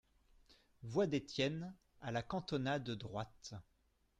Voix 0.81 1.05
d'Etienne, 1.05 1.75
à 2.01 2.09
la 2.11 2.23
cantonade 2.23 2.89
droite. 2.89 3.53